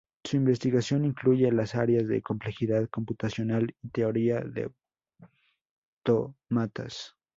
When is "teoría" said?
3.89-4.39